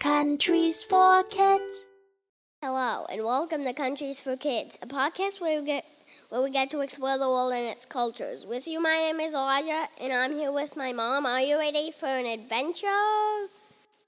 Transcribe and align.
Countries 0.00 0.82
for 0.82 1.22
kids. 1.24 1.86
Hello, 2.62 3.06
and 3.10 3.24
welcome 3.24 3.64
to 3.64 3.72
Countries 3.72 4.20
for 4.20 4.36
Kids, 4.36 4.76
a 4.82 4.86
podcast 4.86 5.40
where 5.40 5.58
we 5.58 5.66
get 5.66 5.84
where 6.28 6.42
we 6.42 6.50
get 6.50 6.68
to 6.72 6.80
explore 6.80 7.16
the 7.16 7.26
world 7.26 7.54
and 7.54 7.66
its 7.68 7.86
cultures. 7.86 8.44
With 8.46 8.66
you, 8.66 8.82
my 8.82 9.10
name 9.10 9.18
is 9.26 9.32
Elijah, 9.32 9.86
and 10.02 10.12
I'm 10.12 10.32
here 10.32 10.52
with 10.52 10.76
my 10.76 10.92
mom. 10.92 11.24
Are 11.24 11.40
you 11.40 11.58
ready 11.58 11.90
for 11.90 12.04
an 12.04 12.26
adventure? 12.26 12.86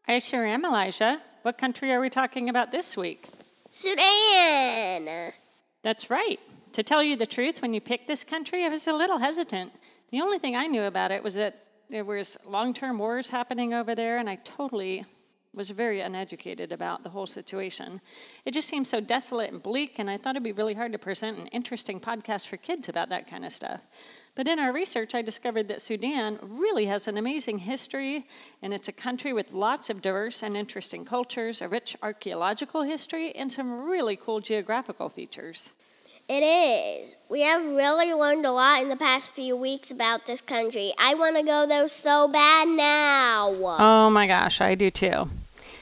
I 0.07 0.19
sure 0.19 0.45
am, 0.45 0.67
Elijah. 0.67 1.23
What 1.43 1.57
country 1.57 1.91
are 1.93 2.01
we 2.01 2.11
talking 2.11 2.51
about 2.51 2.73
this 2.73 2.95
week? 2.95 3.27
Sudan. 3.71 5.33
That's 5.83 6.11
right. 6.11 6.39
To 6.75 6.83
tell 6.83 7.03
you 7.03 7.17
the 7.17 7.27
truth, 7.27 7.63
when 7.63 7.73
you 7.73 7.81
picked 7.81 8.07
this 8.07 8.23
country, 8.23 8.65
I 8.67 8.69
was 8.69 8.87
a 8.87 8.93
little 8.93 9.19
hesitant. 9.19 9.73
The 10.11 10.23
only 10.23 10.39
thing 10.39 10.57
I 10.57 10.67
knew 10.67 10.85
about 10.85 11.11
it 11.11 11.23
was 11.23 11.35
that 11.35 11.57
there 11.91 12.05
was 12.05 12.39
long-term 12.47 12.99
wars 12.99 13.29
happening 13.29 13.75
over 13.75 13.95
there, 13.95 14.19
and 14.19 14.29
I 14.29 14.37
totally 14.37 15.05
was 15.55 15.71
very 15.71 16.01
uneducated 16.01 16.73
about 16.73 17.03
the 17.03 17.09
whole 17.09 17.27
situation. 17.27 18.01
It 18.45 18.53
just 18.53 18.69
seemed 18.69 18.87
so 18.87 19.01
desolate 19.01 19.51
and 19.51 19.63
bleak, 19.63 19.99
and 19.99 20.09
I 20.09 20.17
thought 20.17 20.37
it'd 20.37 20.43
be 20.43 20.53
really 20.53 20.75
hard 20.75 20.93
to 20.93 20.99
present 20.99 21.39
an 21.39 21.47
interesting 21.49 22.01
podcast 22.01 22.49
for 22.49 22.57
kids 22.57 22.89
about 22.89 23.09
that 23.09 23.29
kind 23.29 23.45
of 23.45 23.53
stuff. 23.53 23.81
But 24.35 24.47
in 24.47 24.59
our 24.59 24.73
research, 24.73 25.15
I 25.15 25.23
discovered 25.23 25.69
that 25.69 25.81
Sudan 25.81 26.39
really 26.43 26.87
has 26.87 27.09
an 27.09 27.19
amazing 27.19 27.59
history, 27.59 28.25
and 28.63 28.73
it's 28.73 28.89
a 28.89 28.93
country 28.93 29.33
with 29.33 29.53
lots 29.53 29.91
of 29.91 30.01
diverse 30.01 30.43
and 30.43 30.57
interesting 30.57 31.05
cultures, 31.05 31.61
a 31.61 31.69
rich 31.69 31.97
archaeological 32.03 32.83
history, 32.83 33.33
and 33.35 33.51
some 33.51 33.85
really 33.85 34.17
cool 34.17 34.41
geographical 34.41 35.09
features. 35.09 35.73
It 36.31 36.43
is. 36.43 37.17
We 37.31 37.41
have 37.41 37.65
really 37.65 38.13
learned 38.13 38.45
a 38.45 38.53
lot 38.53 38.83
in 38.83 38.91
the 38.91 38.97
past 38.97 39.31
few 39.31 39.57
weeks 39.57 39.91
about 39.91 40.27
this 40.27 40.43
country. 40.43 40.93
I 41.01 41.15
want 41.15 41.39
to 41.39 41.43
go 41.43 41.67
there 41.67 41.89
so 41.89 42.29
bad 42.29 42.69
now. 42.69 43.49
Oh 43.79 44.11
my 44.11 44.27
gosh, 44.27 44.61
I 44.61 44.75
do 44.75 44.91
too. 44.91 45.31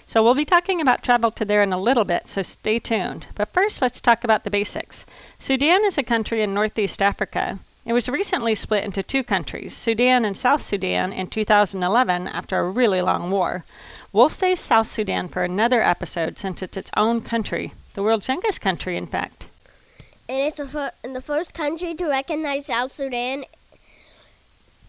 So 0.06 0.22
we'll 0.22 0.36
be 0.36 0.44
talking 0.44 0.80
about 0.80 1.02
travel 1.02 1.32
to 1.32 1.44
there 1.44 1.64
in 1.64 1.72
a 1.72 1.80
little 1.80 2.04
bit, 2.04 2.28
so 2.28 2.42
stay 2.42 2.78
tuned. 2.78 3.26
But 3.34 3.52
first, 3.52 3.82
let's 3.82 4.00
talk 4.00 4.22
about 4.22 4.44
the 4.44 4.50
basics. 4.50 5.04
Sudan 5.36 5.84
is 5.84 5.98
a 5.98 6.04
country 6.04 6.42
in 6.42 6.54
northeast 6.54 7.02
Africa. 7.02 7.58
It 7.84 7.92
was 7.92 8.08
recently 8.08 8.54
split 8.54 8.84
into 8.84 9.02
two 9.02 9.24
countries, 9.24 9.76
Sudan 9.76 10.24
and 10.24 10.36
South 10.36 10.62
Sudan, 10.62 11.12
in 11.12 11.26
2011 11.26 12.28
after 12.28 12.60
a 12.60 12.70
really 12.70 13.02
long 13.02 13.32
war. 13.32 13.64
We'll 14.12 14.28
save 14.28 14.60
South 14.60 14.86
Sudan 14.86 15.26
for 15.26 15.42
another 15.42 15.82
episode 15.82 16.38
since 16.38 16.62
it's 16.62 16.76
its 16.76 16.92
own 16.96 17.20
country, 17.22 17.72
the 17.94 18.02
world's 18.04 18.28
youngest 18.28 18.60
country, 18.60 18.96
in 18.96 19.08
fact. 19.08 19.35
And 20.28 20.38
it's 20.38 20.56
the, 20.56 20.66
fir- 20.66 20.90
and 21.04 21.14
the 21.14 21.20
first 21.20 21.54
country 21.54 21.94
to 21.94 22.06
recognize 22.06 22.66
South 22.66 22.90
Sudan 22.90 23.44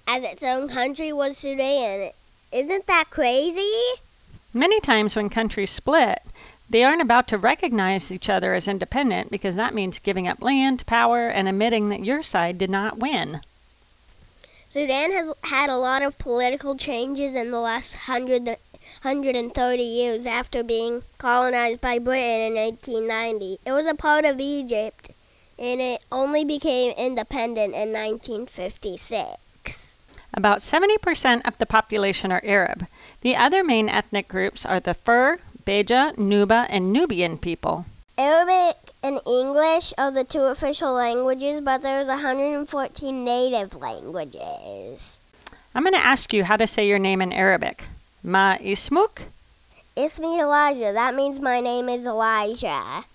as 0.07 0.23
its 0.23 0.44
own 0.44 0.67
country 0.67 1.13
was 1.13 1.38
Sudan. 1.38 2.11
Isn't 2.52 2.88
that 2.88 3.05
crazy? 3.09 3.73
Many 4.53 4.79
times 4.79 5.16
when 5.16 5.29
countries 5.29 5.69
split, 5.69 6.21
they 6.69 6.83
aren't 6.83 7.02
about 7.02 7.27
to 7.29 7.38
recognize 7.38 8.11
each 8.11 8.29
other 8.29 8.53
as 8.53 8.67
independent 8.67 9.29
because 9.29 9.55
that 9.55 9.73
means 9.73 9.99
giving 9.99 10.27
up 10.27 10.41
land, 10.41 10.85
power, 10.85 11.27
and 11.27 11.47
admitting 11.47 11.89
that 11.89 12.03
your 12.03 12.23
side 12.23 12.57
did 12.57 12.69
not 12.69 12.97
win. 12.97 13.41
Sudan 14.67 15.11
has 15.11 15.33
had 15.44 15.69
a 15.69 15.77
lot 15.77 16.01
of 16.01 16.17
political 16.17 16.75
changes 16.75 17.35
in 17.35 17.51
the 17.51 17.59
last 17.59 18.07
100, 18.07 18.47
130 18.47 19.83
years 19.83 20.27
after 20.27 20.61
being 20.61 21.03
colonized 21.17 21.79
by 21.79 21.99
Britain 21.99 22.53
in 22.53 22.55
1890. 22.55 23.59
It 23.66 23.72
was 23.72 23.85
a 23.85 23.95
part 23.95 24.25
of 24.25 24.41
Egypt, 24.41 25.11
and 25.59 25.81
it 25.81 26.03
only 26.11 26.45
became 26.45 26.94
independent 26.97 27.73
in 27.73 27.94
1956. 27.94 30.00
About 30.33 30.59
70% 30.59 31.47
of 31.47 31.58
the 31.58 31.66
population 31.66 32.31
are 32.31 32.41
Arab. 32.44 32.86
The 33.22 33.36
other 33.36 33.63
main 33.63 33.89
ethnic 33.89 34.28
groups 34.28 34.66
are 34.66 34.80
the 34.80 34.94
Fur, 34.94 35.39
Beja, 35.66 36.16
Nuba, 36.16 36.68
and 36.69 36.94
Nubian 36.94 37.38
people. 37.38 37.85
Arabic 38.18 38.78
and 39.03 39.19
English 39.25 39.94
are 39.97 40.12
the 40.12 40.23
two 40.23 40.44
official 40.44 40.94
languages, 40.94 41.62
but 41.62 41.81
there's 41.81 42.07
114 42.07 43.24
native 43.24 43.75
languages. 43.75 45.19
I'm 45.74 45.84
going 45.84 45.94
to 45.94 46.00
ask 46.00 46.34
you 46.34 46.44
how 46.44 46.57
to 46.57 46.68
say 46.68 46.88
your 46.88 47.00
name 47.00 47.22
in 47.22 47.31
Arabic. 47.31 47.85
Ma 48.24 48.57
ismuk? 48.57 49.24
Ismi 49.95 50.39
Elijah. 50.39 50.94
That 50.94 51.16
means 51.16 51.39
my 51.39 51.59
name 51.59 51.89
is 51.89 52.06
Elijah. 52.06 53.06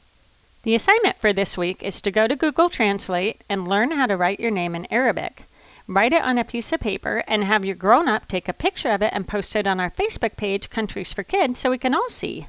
The 0.65 0.77
assignment 0.77 1.19
for 1.19 1.33
this 1.33 1.59
week 1.59 1.83
is 1.83 2.01
to 2.03 2.13
go 2.13 2.29
to 2.29 2.37
Google 2.37 2.69
Translate 2.69 3.41
and 3.49 3.67
learn 3.67 3.91
how 3.91 4.07
to 4.07 4.17
write 4.17 4.39
your 4.39 4.53
name 4.53 4.77
in 4.77 4.87
Arabic. 4.93 5.43
Write 5.89 6.13
it 6.13 6.23
on 6.23 6.39
a 6.39 6.45
piece 6.45 6.71
of 6.71 6.79
paper 6.79 7.25
and 7.27 7.43
have 7.43 7.65
your 7.65 7.75
grown 7.75 8.07
up 8.07 8.29
take 8.29 8.49
a 8.49 8.53
picture 8.53 8.91
of 8.91 9.03
it 9.03 9.11
and 9.13 9.27
post 9.27 9.57
it 9.57 9.67
on 9.67 9.81
our 9.81 9.91
Facebook 9.91 10.37
page, 10.37 10.71
Countries 10.71 11.13
for 11.13 11.25
Kids, 11.25 11.59
so 11.59 11.71
we 11.71 11.79
can 11.79 11.97
all 11.97 12.09
see. 12.09 12.47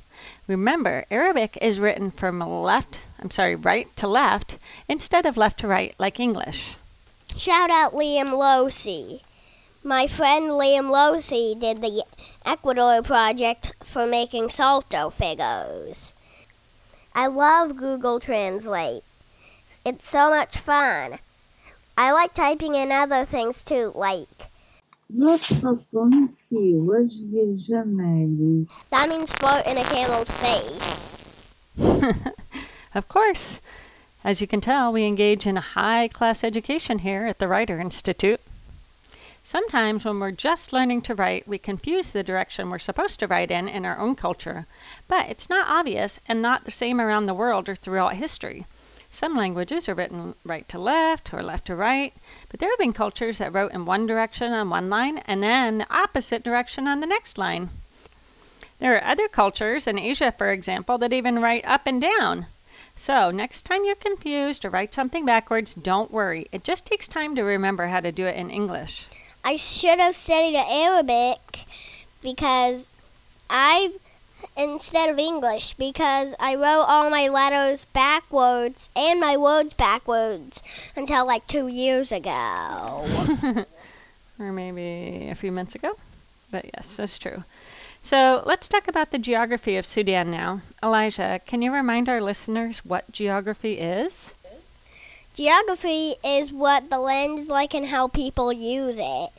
Remember, 0.48 1.06
Arabic 1.10 1.58
is 1.60 1.80
written 1.80 2.12
from 2.12 2.40
left, 2.40 3.08
I'm 3.20 3.32
sorry, 3.32 3.56
right 3.56 3.88
to 3.96 4.08
left 4.08 4.60
instead 4.88 5.26
of 5.26 5.36
left 5.36 5.60
to 5.62 5.68
right 5.68 5.96
like 5.98 6.20
English. 6.20 6.76
Shout 7.36 7.72
out 7.72 7.94
Liam 7.94 8.30
Losey. 8.30 9.22
My 9.84 10.06
friend 10.06 10.52
Liam 10.52 10.92
Losey 10.92 11.60
did 11.60 11.82
the 11.82 12.04
Ecuador 12.46 13.02
project 13.02 13.74
for 13.84 14.06
making 14.06 14.50
salto 14.50 15.10
figures. 15.10 16.13
I 17.16 17.28
love 17.28 17.78
Google 17.78 18.20
Translate. 18.20 19.04
It's 19.86 20.10
so 20.10 20.30
much 20.30 20.58
fun. 20.58 21.20
I 21.96 22.12
like 22.12 22.34
typing 22.34 22.74
in 22.74 22.92
other 22.92 23.24
things 23.24 23.64
too, 23.64 23.92
like. 23.96 24.28
That 28.90 29.10
means 29.10 29.32
float 29.32 29.68
in 29.68 29.78
a 29.78 29.84
camel's 29.84 30.32
face. 30.32 31.54
of 32.96 33.08
course. 33.08 33.62
As 34.24 34.42
you 34.42 34.48
can 34.48 34.62
tell, 34.62 34.92
we 34.92 35.04
engage 35.04 35.46
in 35.46 35.58
a 35.58 35.62
high 35.62 36.08
class 36.08 36.44
education 36.44 37.00
here 37.00 37.26
at 37.26 37.38
the 37.38 37.48
Writer 37.48 37.80
Institute. 37.80 38.42
Sometimes, 39.46 40.06
when 40.06 40.22
we're 40.22 40.32
just 40.32 40.72
learning 40.72 41.02
to 41.02 41.16
write, 41.16 41.46
we 41.46 41.58
confuse 41.58 42.12
the 42.12 42.24
direction 42.24 42.70
we're 42.70 42.80
supposed 42.80 43.20
to 43.20 43.28
write 43.28 43.52
in 43.52 43.68
in 43.68 43.86
our 43.86 44.00
own 44.00 44.16
culture, 44.16 44.68
but 45.10 45.30
it's 45.30 45.50
not 45.50 45.68
obvious 45.68 46.22
and 46.30 46.42
not 46.42 46.64
the 46.64 46.72
same 46.72 47.02
around 47.02 47.26
the 47.26 47.34
world 47.34 47.68
or 47.68 47.76
throughout 47.76 48.16
history. 48.16 48.66
Some 49.10 49.36
languages 49.36 49.90
are 49.90 49.94
written 49.94 50.36
right 50.46 50.68
to 50.70 50.80
left 50.80 51.34
or 51.34 51.44
left 51.44 51.68
to 51.68 51.76
right, 51.76 52.14
but 52.48 52.62
there 52.62 52.70
have 52.70 52.80
been 52.80 52.94
cultures 52.94 53.38
that 53.38 53.54
wrote 53.54 53.74
in 53.74 53.86
one 53.86 54.08
direction 54.08 54.54
on 54.54 54.70
one 54.70 54.90
line 54.90 55.18
and 55.20 55.44
then 55.44 55.80
the 55.80 55.94
opposite 55.94 56.42
direction 56.42 56.88
on 56.88 57.02
the 57.02 57.06
next 57.06 57.38
line. 57.38 57.70
There 58.80 58.96
are 58.96 59.04
other 59.04 59.28
cultures, 59.28 59.88
in 59.88 60.00
Asia 60.00 60.32
for 60.32 60.52
example, 60.52 60.98
that 61.00 61.12
even 61.12 61.42
write 61.42 61.66
up 61.66 61.86
and 61.86 62.02
down. 62.02 62.48
So, 62.96 63.30
next 63.30 63.66
time 63.66 63.84
you're 63.84 63.96
confused 63.96 64.64
or 64.64 64.70
write 64.70 64.94
something 64.94 65.26
backwards, 65.26 65.76
don't 65.76 66.12
worry. 66.12 66.48
It 66.52 66.64
just 66.64 66.86
takes 66.86 67.08
time 67.08 67.36
to 67.36 67.44
remember 67.44 67.88
how 67.88 68.00
to 68.00 68.12
do 68.12 68.26
it 68.26 68.38
in 68.38 68.50
English. 68.50 69.08
I 69.44 69.56
should 69.58 70.00
have 70.00 70.16
studied 70.16 70.56
Arabic 70.56 71.66
because 72.22 72.96
I 73.50 73.92
instead 74.56 75.10
of 75.10 75.18
English 75.18 75.74
because 75.74 76.36
I 76.40 76.56
wrote 76.56 76.86
all 76.88 77.10
my 77.10 77.28
letters 77.28 77.86
backwards 77.86 78.90
and 78.96 79.20
my 79.20 79.36
words 79.36 79.74
backwards 79.74 80.62
until 80.96 81.26
like 81.26 81.48
2 81.48 81.68
years 81.68 82.12
ago. 82.12 83.06
or 84.40 84.52
maybe 84.52 85.30
a 85.30 85.36
few 85.36 85.52
months 85.52 85.76
ago. 85.76 85.98
But 86.52 86.66
yes, 86.76 86.96
that's 86.98 87.18
true. 87.18 87.44
So 88.02 88.44
let's 88.46 88.68
talk 88.68 88.88
about 88.88 89.12
the 89.12 89.18
geography 89.18 89.78
of 89.78 89.86
Sudan 89.86 90.30
now. 90.30 90.62
Elijah, 90.84 91.40
can 91.46 91.62
you 91.62 91.74
remind 91.74 92.10
our 92.10 92.22
listeners 92.22 92.80
what 92.80 93.12
geography 93.12 93.80
is? 93.80 94.34
Geography 95.34 96.16
is 96.24 96.54
what 96.54 96.92
the 96.92 97.00
land 97.00 97.40
is 97.40 97.50
like 97.50 97.74
and 97.74 97.88
how 97.88 98.08
people 98.08 98.54
use 98.54 99.00
it. 99.00 99.30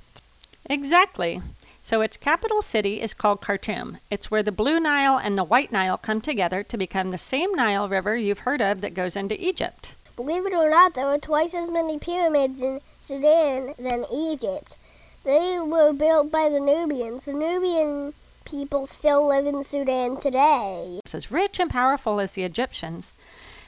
Exactly. 0.69 1.41
So 1.81 2.01
its 2.01 2.17
capital 2.17 2.63
city 2.63 3.01
is 3.01 3.15
called 3.15 3.41
Khartoum. 3.41 3.99
It's 4.11 4.31
where 4.31 4.43
the 4.43 4.51
Blue 4.51 4.81
Nile 4.81 5.19
and 5.19 5.39
the 5.39 5.45
White 5.45 5.71
Nile 5.71 5.97
come 5.97 6.21
together 6.21 6.65
to 6.65 6.77
become 6.77 7.11
the 7.11 7.19
same 7.19 7.55
Nile 7.55 7.89
River 7.89 8.17
you've 8.17 8.41
heard 8.41 8.61
of 8.61 8.81
that 8.81 8.95
goes 8.95 9.15
into 9.15 9.41
Egypt. 9.41 9.95
Believe 10.17 10.47
it 10.47 10.53
or 10.53 10.69
not, 10.69 10.95
there 10.95 11.07
are 11.07 11.19
twice 11.19 11.55
as 11.55 11.71
many 11.71 11.99
pyramids 11.99 12.63
in 12.63 12.81
Sudan 13.01 13.75
than 13.79 14.05
Egypt. 14.13 14.77
They 15.25 15.61
were 15.61 15.93
built 15.93 16.33
by 16.33 16.49
the 16.49 16.61
Nubians. 16.61 17.27
The 17.27 17.35
Nubian 17.35 18.15
people 18.45 18.87
still 18.87 19.29
live 19.29 19.47
in 19.47 19.63
Sudan 19.63 20.17
today. 20.17 21.01
It's 21.05 21.15
as 21.15 21.31
rich 21.31 21.61
and 21.61 21.71
powerful 21.71 22.19
as 22.19 22.33
the 22.33 22.45
Egyptians. 22.45 23.13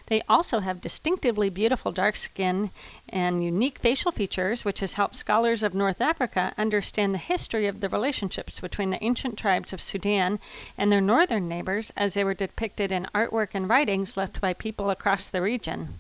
They 0.07 0.23
also 0.29 0.61
have 0.61 0.81
distinctively 0.81 1.51
beautiful 1.51 1.91
dark 1.91 2.17
skin 2.17 2.71
and 3.09 3.43
unique 3.43 3.79
facial 3.79 4.13
features, 4.13 4.65
which 4.65 4.81
has 4.81 4.95
helped 4.95 5.17
scholars 5.17 5.63
of 5.63 5.75
North 5.75 6.01
Africa 6.01 6.55
understand 6.57 7.13
the 7.13 7.19
history 7.19 7.67
of 7.67 7.81
the 7.81 7.89
relationships 7.89 8.61
between 8.61 8.91
the 8.91 9.03
ancient 9.03 9.37
tribes 9.37 9.73
of 9.73 9.83
Sudan 9.83 10.39
and 10.79 10.93
their 10.93 11.01
northern 11.01 11.49
neighbors 11.49 11.93
as 11.97 12.15
they 12.15 12.23
were 12.23 12.35
depicted 12.35 12.93
in 12.93 13.09
artwork 13.15 13.49
and 13.53 13.69
writings 13.69 14.17
left 14.17 14.41
by 14.41 14.53
people 14.53 14.91
across 14.91 15.29
the 15.29 15.43
region. 15.43 15.95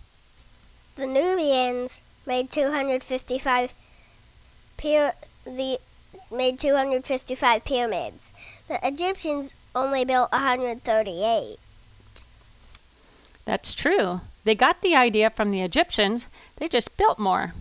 The 0.94 1.06
Nubians 1.06 2.02
made 2.26 2.50
255 2.50 3.74
pyra- 4.78 5.14
the 5.44 5.78
made 6.30 6.58
255 6.58 7.64
pyramids. 7.64 8.32
The 8.68 8.84
Egyptians 8.86 9.54
only 9.74 10.04
built 10.04 10.32
138. 10.32 11.58
That's 13.46 13.74
true. 13.74 14.20
They 14.44 14.54
got 14.54 14.82
the 14.82 14.94
idea 14.94 15.30
from 15.30 15.50
the 15.50 15.62
Egyptians, 15.62 16.26
they 16.56 16.68
just 16.68 16.96
built 16.96 17.18
more. 17.18 17.54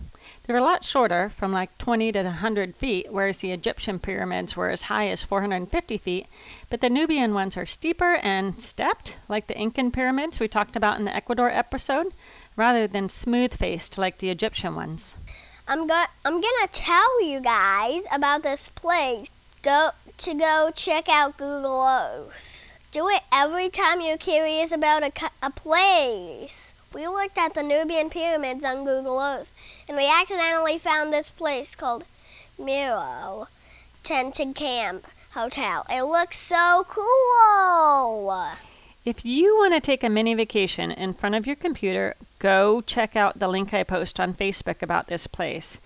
They 0.46 0.52
were 0.52 0.60
a 0.60 0.62
lot 0.62 0.84
shorter, 0.84 1.28
from 1.28 1.52
like 1.52 1.76
20 1.78 2.12
to 2.12 2.22
100 2.22 2.76
feet, 2.76 3.06
whereas 3.10 3.38
the 3.38 3.50
Egyptian 3.50 3.98
pyramids 3.98 4.56
were 4.56 4.68
as 4.68 4.82
high 4.82 5.08
as 5.08 5.24
450 5.24 5.98
feet. 5.98 6.26
But 6.70 6.80
the 6.80 6.90
Nubian 6.90 7.34
ones 7.34 7.56
are 7.56 7.66
steeper 7.66 8.14
and 8.22 8.62
stepped, 8.62 9.16
like 9.28 9.48
the 9.48 9.58
Incan 9.58 9.90
pyramids 9.90 10.38
we 10.38 10.46
talked 10.46 10.76
about 10.76 10.98
in 11.00 11.04
the 11.04 11.14
Ecuador 11.14 11.50
episode, 11.50 12.12
rather 12.54 12.86
than 12.86 13.08
smooth 13.08 13.54
faced 13.54 13.98
like 13.98 14.18
the 14.18 14.30
Egyptian 14.30 14.76
ones. 14.76 15.14
I'm 15.66 15.88
go- 15.88 16.04
I'm 16.24 16.40
gonna 16.40 16.68
tell 16.72 17.22
you 17.24 17.40
guys 17.40 18.02
about 18.12 18.44
this 18.44 18.68
place. 18.68 19.26
Go 19.62 19.90
to 20.18 20.34
go 20.34 20.70
check 20.74 21.08
out 21.08 21.36
Google 21.36 21.82
Earth. 21.82 22.55
Do 22.96 23.10
it 23.10 23.20
every 23.30 23.68
time 23.68 24.00
you're 24.00 24.16
curious 24.16 24.72
about 24.72 25.02
a, 25.02 25.12
a 25.42 25.50
place. 25.50 26.72
We 26.94 27.06
looked 27.06 27.36
at 27.36 27.52
the 27.52 27.62
Nubian 27.62 28.08
pyramids 28.08 28.64
on 28.64 28.86
Google 28.86 29.20
Earth, 29.20 29.52
and 29.86 29.98
we 29.98 30.10
accidentally 30.10 30.78
found 30.78 31.12
this 31.12 31.28
place 31.28 31.74
called 31.74 32.04
Meroe 32.58 33.48
Tented 34.02 34.54
Camp 34.54 35.06
Hotel. 35.32 35.84
It 35.90 36.04
looks 36.04 36.38
so 36.38 36.86
cool. 36.88 38.52
If 39.04 39.26
you 39.26 39.58
want 39.58 39.74
to 39.74 39.80
take 39.80 40.02
a 40.02 40.08
mini 40.08 40.32
vacation 40.32 40.90
in 40.90 41.12
front 41.12 41.34
of 41.34 41.46
your 41.46 41.56
computer, 41.56 42.14
go 42.38 42.80
check 42.80 43.14
out 43.14 43.38
the 43.38 43.48
link 43.48 43.74
I 43.74 43.82
post 43.82 44.18
on 44.18 44.32
Facebook 44.32 44.80
about 44.80 45.08
this 45.08 45.26
place. 45.26 45.80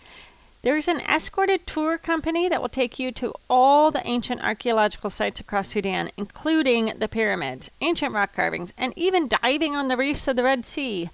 There's 0.62 0.88
an 0.88 1.00
escorted 1.00 1.66
tour 1.66 1.96
company 1.96 2.46
that 2.50 2.60
will 2.60 2.68
take 2.68 2.98
you 2.98 3.12
to 3.12 3.32
all 3.48 3.90
the 3.90 4.06
ancient 4.06 4.44
archaeological 4.44 5.08
sites 5.08 5.40
across 5.40 5.68
Sudan, 5.68 6.10
including 6.18 6.92
the 6.98 7.08
pyramids, 7.08 7.70
ancient 7.80 8.12
rock 8.12 8.34
carvings, 8.34 8.74
and 8.76 8.92
even 8.94 9.26
diving 9.26 9.74
on 9.74 9.88
the 9.88 9.96
reefs 9.96 10.28
of 10.28 10.36
the 10.36 10.42
Red 10.44 10.66
Sea. 10.66 11.08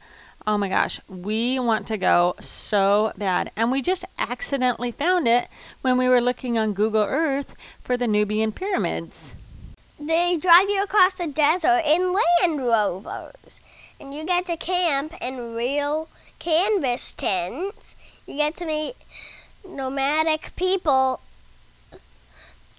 Oh 0.49 0.59
my 0.59 0.69
gosh, 0.69 1.01
we 1.09 1.61
want 1.61 1.87
to 1.87 1.97
go 1.97 2.35
so 2.41 3.13
bad. 3.17 3.53
And 3.57 3.71
we 3.71 3.83
just 3.83 4.05
accidentally 4.19 4.91
found 4.91 5.29
it 5.29 5.47
when 5.81 5.97
we 5.97 6.09
were 6.09 6.21
looking 6.21 6.59
on 6.59 6.73
Google 6.73 7.05
Earth 7.05 7.55
for 7.85 7.97
the 7.97 8.09
Nubian 8.09 8.51
pyramids. 8.51 9.37
They 9.99 10.39
drive 10.39 10.69
you 10.69 10.83
across 10.83 11.15
the 11.15 11.29
desert 11.29 11.83
in 11.87 12.13
Land 12.13 12.67
Rovers, 12.67 13.61
and 14.01 14.13
you 14.13 14.25
get 14.25 14.47
to 14.47 14.57
camp 14.57 15.15
in 15.21 15.55
real 15.55 16.09
canvas 16.41 17.13
tents. 17.13 17.95
You 18.27 18.35
get 18.37 18.57
to 18.57 18.67
meet 18.67 18.97
nomadic 19.69 20.55
people, 20.57 21.21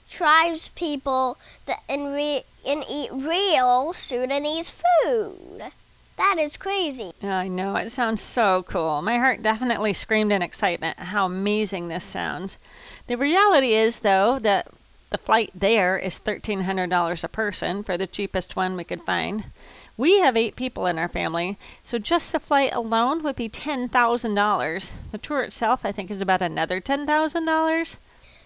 tribes 0.10 0.70
people 0.70 1.38
that 1.66 1.82
and, 1.90 2.14
re- 2.14 2.46
and 2.66 2.84
eat 2.90 3.10
real 3.12 3.94
Sudanese 3.94 4.70
food. 4.70 5.72
That 6.18 6.38
is 6.40 6.58
crazy. 6.58 7.14
I 7.22 7.48
know, 7.48 7.76
it 7.76 7.92
sounds 7.92 8.22
so 8.22 8.64
cool. 8.64 9.02
My 9.04 9.20
heart 9.20 9.44
definitely 9.44 9.94
screamed 9.94 10.32
in 10.32 10.42
excitement 10.42 11.00
how 11.00 11.28
amazing 11.28 11.88
this 11.88 12.04
sounds. 12.04 12.58
The 13.06 13.18
reality 13.18 13.74
is, 13.74 14.00
though, 14.00 14.40
that 14.40 14.68
the 15.10 15.18
flight 15.20 15.52
there 15.54 15.98
is 15.98 16.20
$1,300 16.20 17.24
a 17.24 17.28
person 17.28 17.84
for 17.84 17.98
the 17.98 18.08
cheapest 18.08 18.56
one 18.56 18.76
we 18.76 18.84
could 18.84 19.04
find. 19.04 19.46
We 19.98 20.20
have 20.20 20.38
eight 20.38 20.56
people 20.56 20.86
in 20.86 21.00
our 21.00 21.08
family, 21.08 21.58
so 21.82 21.98
just 21.98 22.32
the 22.32 22.40
flight 22.40 22.72
alone 22.74 23.24
would 23.24 23.36
be 23.36 23.50
$10,000. 23.50 24.92
The 25.12 25.18
tour 25.18 25.42
itself, 25.42 25.82
I 25.84 25.92
think, 25.92 26.12
is 26.12 26.22
about 26.22 26.44
another 26.44 26.80
$10,000. 26.80 27.98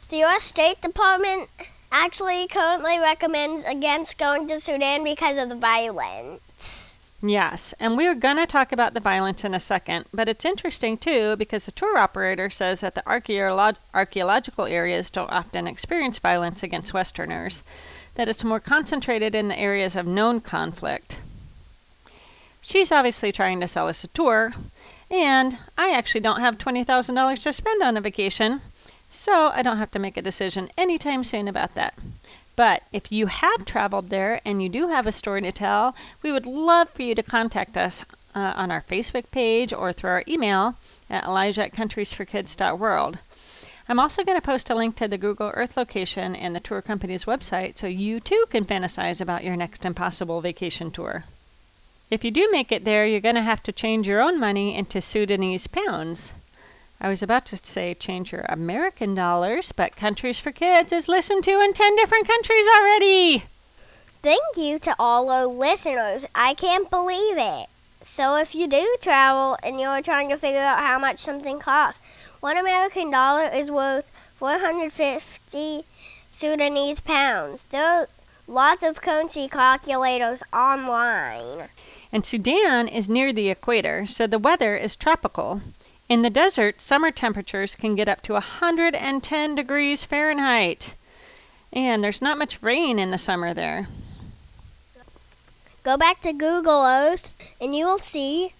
The 0.10 0.18
U.S. 0.18 0.44
State 0.44 0.82
Department 0.82 1.50
actually 1.92 2.48
currently 2.48 2.98
recommends 3.00 3.66
against 3.66 4.18
going 4.18 4.48
to 4.48 4.62
Sudan 4.62 5.04
because 5.04 5.38
of 5.38 5.50
the 5.50 5.56
violence. 5.56 6.98
Yes, 7.22 7.74
and 7.80 7.98
we're 7.98 8.16
going 8.16 8.38
to 8.38 8.48
talk 8.48 8.72
about 8.72 8.94
the 8.94 9.02
violence 9.02 9.44
in 9.44 9.54
a 9.54 9.60
second, 9.60 10.06
but 10.14 10.30
it's 10.30 10.46
interesting 10.46 10.98
too 10.98 11.36
because 11.36 11.66
the 11.66 11.72
tour 11.72 11.98
operator 11.98 12.50
says 12.50 12.80
that 12.80 12.96
the 12.96 13.04
archeolo- 13.04 13.76
archaeological 13.94 14.66
areas 14.66 15.10
don't 15.10 15.30
often 15.30 15.68
experience 15.68 16.18
violence 16.18 16.64
against 16.64 16.94
Westerners, 16.94 17.62
that 18.16 18.30
it's 18.30 18.44
more 18.44 18.60
concentrated 18.62 19.36
in 19.36 19.50
the 19.50 19.60
areas 19.60 19.96
of 19.98 20.08
known 20.08 20.40
conflict. 20.42 21.20
She's 22.62 22.92
obviously 22.92 23.32
trying 23.32 23.60
to 23.60 23.68
sell 23.68 23.88
us 23.88 24.04
a 24.04 24.08
tour, 24.08 24.54
and 25.10 25.58
I 25.78 25.92
actually 25.92 26.22
don't 26.22 26.40
have 26.40 26.58
$20,000 26.58 27.42
to 27.44 27.54
spend 27.54 27.84
on 27.84 27.98
a 27.98 28.02
vacation, 28.02 28.62
so 29.10 29.52
I 29.54 29.62
don't 29.62 29.78
have 29.78 29.92
to 29.92 30.00
make 30.00 30.16
a 30.16 30.22
decision 30.22 30.70
anytime 30.78 31.24
soon 31.24 31.48
about 31.48 31.74
that. 31.76 31.96
But 32.56 32.84
if 32.94 33.12
you 33.12 33.26
have 33.26 33.66
traveled 33.66 34.10
there 34.10 34.40
and 34.46 34.62
you 34.62 34.70
do 34.70 34.90
have 34.90 35.08
a 35.08 35.12
story 35.12 35.42
to 35.42 35.52
tell, 35.52 35.96
we 36.22 36.32
would 36.32 36.46
love 36.46 36.90
for 36.90 37.02
you 37.02 37.16
to 37.16 37.24
contact 37.24 37.76
us 37.76 38.06
uh, 38.36 38.54
on 38.56 38.72
our 38.72 38.82
Facebook 38.82 39.32
page 39.32 39.74
or 39.74 39.92
through 39.92 40.12
our 40.12 40.24
email 40.28 40.76
at 41.10 41.26
elijah 41.26 41.66
at 41.66 41.74
countriesforkids.world. 41.74 43.18
I'm 43.90 44.00
also 44.00 44.24
going 44.24 44.38
to 44.38 44.46
post 44.46 44.70
a 44.70 44.76
link 44.76 44.96
to 44.98 45.08
the 45.08 45.18
Google 45.18 45.52
Earth 45.56 45.76
location 45.76 46.36
and 46.36 46.56
the 46.56 46.60
tour 46.60 46.82
company's 46.82 47.26
website 47.26 47.78
so 47.78 47.88
you 47.88 48.20
too 48.20 48.46
can 48.50 48.66
fantasize 48.66 49.20
about 49.20 49.44
your 49.44 49.58
next 49.58 49.84
impossible 49.84 50.40
vacation 50.40 50.92
tour. 50.92 51.26
If 52.12 52.26
you 52.26 52.32
do 52.32 52.50
make 52.52 52.74
it 52.74 52.84
there, 52.84 53.06
you're 53.06 53.22
going 53.22 53.36
to 53.36 53.42
have 53.42 53.64
to 53.64 53.72
change 53.72 54.06
your 54.06 54.20
own 54.20 54.38
money 54.38 54.76
into 54.76 55.00
Sudanese 55.00 55.68
pounds. 55.68 56.34
I 57.00 57.08
was 57.08 57.24
about 57.24 57.46
to 57.48 57.58
say 57.64 57.94
change 57.94 58.34
your 58.34 58.46
American 58.50 59.14
dollars, 59.14 59.72
but 59.72 59.96
Countries 59.96 60.38
for 60.38 60.52
Kids 60.52 60.92
is 60.92 61.08
listened 61.08 61.46
to 61.46 61.62
in 61.62 61.72
10 61.72 61.96
different 61.96 62.28
countries 62.28 62.66
already. 62.68 63.46
Thank 64.22 64.58
you 64.58 64.78
to 64.80 64.94
all 65.00 65.30
our 65.30 65.46
listeners. 65.46 66.26
I 66.36 66.54
can't 66.54 66.90
believe 66.90 67.38
it. 67.38 67.70
So, 68.02 68.36
if 68.36 68.54
you 68.54 68.68
do 68.68 68.98
travel 69.00 69.58
and 69.64 69.80
you're 69.80 70.02
trying 70.02 70.28
to 70.30 70.38
figure 70.38 70.60
out 70.60 70.80
how 70.80 71.00
much 71.00 71.18
something 71.18 71.60
costs, 71.60 72.04
one 72.42 72.58
American 72.58 73.10
dollar 73.10 73.46
is 73.46 73.72
worth 73.72 74.12
450 74.36 75.86
Sudanese 76.30 77.00
pounds. 77.00 77.68
There 77.70 77.86
are 77.86 78.08
lots 78.48 78.84
of 78.84 79.02
currency 79.02 79.48
calculators 79.48 80.44
online. 80.52 81.70
And 82.14 82.26
Sudan 82.26 82.88
is 82.88 83.08
near 83.08 83.32
the 83.32 83.50
equator, 83.50 84.06
so 84.06 84.28
the 84.28 84.40
weather 84.40 84.76
is 84.76 84.96
tropical. 84.96 85.62
In 86.10 86.24
the 86.24 86.30
desert, 86.30 86.82
summer 86.82 87.10
temperatures 87.10 87.76
can 87.76 87.96
get 87.96 88.10
up 88.10 88.22
to 88.24 88.34
110 88.34 89.56
degrees 89.56 90.04
Fahrenheit. 90.04 90.96
And 91.72 92.04
there's 92.04 92.22
not 92.22 92.38
much 92.38 92.62
rain 92.62 93.00
in 93.00 93.12
the 93.12 93.18
summer 93.18 93.54
there. 93.54 93.88
Go 95.84 95.96
back 95.98 96.20
to 96.22 96.34
Google 96.34 96.84
Earth 96.84 97.38
and 97.60 97.76
you 97.76 97.86
will 97.86 97.98
see 97.98 98.54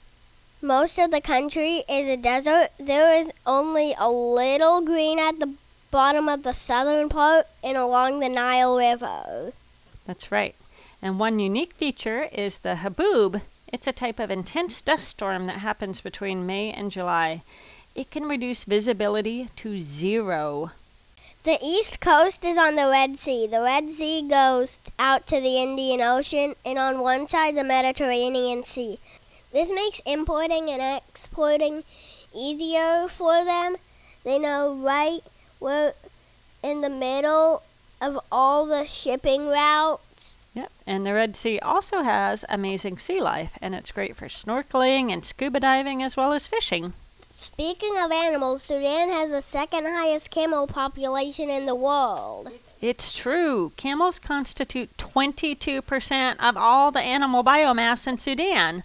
most 0.62 0.98
of 0.98 1.12
the 1.12 1.22
country 1.22 1.84
is 1.90 2.08
a 2.08 2.16
desert. 2.16 2.70
There 2.80 3.20
is 3.20 3.32
only 3.46 3.94
a 4.00 4.10
little 4.10 4.82
green 4.82 5.20
at 5.20 5.40
the 5.40 5.54
bottom 5.92 6.30
of 6.30 6.44
the 6.44 6.54
southern 6.54 7.10
part 7.10 7.48
and 7.64 7.76
along 7.76 8.22
the 8.22 8.30
Nile 8.30 8.78
River. 8.78 9.52
That's 10.06 10.32
right. 10.32 10.56
And 11.02 11.20
one 11.20 11.40
unique 11.40 11.74
feature 11.74 12.30
is 12.32 12.60
the 12.60 12.76
haboob. 12.76 13.42
It's 13.74 13.88
a 13.88 13.94
type 13.94 14.20
of 14.20 14.30
intense 14.30 14.82
dust 14.82 15.08
storm 15.08 15.46
that 15.46 15.60
happens 15.60 16.02
between 16.02 16.46
May 16.46 16.72
and 16.72 16.92
July. 16.92 17.42
It 17.96 18.12
can 18.12 18.26
reduce 18.26 18.66
visibility 18.66 19.50
to 19.58 19.80
zero. 19.82 20.72
The 21.44 21.58
east 21.60 22.00
coast 22.00 22.46
is 22.46 22.58
on 22.58 22.76
the 22.76 22.88
Red 22.88 23.18
Sea. 23.18 23.48
The 23.48 23.62
Red 23.62 23.90
Sea 23.90 24.22
goes 24.22 24.78
out 25.00 25.26
to 25.28 25.42
the 25.42 25.58
Indian 25.58 26.00
Ocean 26.00 26.54
and 26.64 26.78
on 26.78 27.00
one 27.00 27.26
side 27.26 27.56
the 27.56 27.64
Mediterranean 27.64 28.64
Sea. 28.64 29.00
This 29.52 29.72
makes 29.72 30.02
importing 30.06 30.70
and 30.70 31.02
exporting 31.04 31.84
easier 32.34 33.08
for 33.08 33.44
them. 33.44 33.78
They 34.24 34.38
know 34.38 34.74
right 34.74 35.22
where 35.58 35.94
in 36.62 36.82
the 36.82 36.90
middle 36.90 37.64
of 38.00 38.20
all 38.32 38.68
the 38.68 38.86
shipping 38.86 39.48
routes. 39.48 40.04
Yep. 40.54 40.72
And 40.86 41.06
the 41.06 41.14
Red 41.14 41.36
Sea 41.36 41.60
also 41.60 42.02
has 42.02 42.44
amazing 42.50 42.98
sea 42.98 43.22
life, 43.22 43.58
and 43.62 43.74
it's 43.74 43.92
great 43.92 44.16
for 44.16 44.26
snorkeling 44.26 45.12
and 45.12 45.24
scuba 45.24 45.60
diving 45.60 46.04
as 46.04 46.18
well 46.18 46.34
as 46.34 46.48
fishing. 46.48 46.94
Speaking 47.34 47.98
of 47.98 48.12
animals, 48.12 48.62
Sudan 48.62 49.10
has 49.10 49.32
the 49.32 49.42
second 49.42 49.86
highest 49.86 50.30
camel 50.32 50.68
population 50.68 51.50
in 51.50 51.66
the 51.66 51.76
world. 51.76 52.50
It's 52.82 53.14
true. 53.14 53.72
Camels 53.78 54.20
constitute 54.20 54.98
22% 54.98 56.36
of 56.40 56.58
all 56.58 56.92
the 56.92 57.00
animal 57.00 57.42
biomass 57.42 58.06
in 58.06 58.18
Sudan. 58.18 58.84